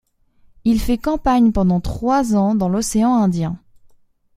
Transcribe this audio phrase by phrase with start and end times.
[0.65, 3.59] Il fait campagne pendant trois ans dans l'océan Indien.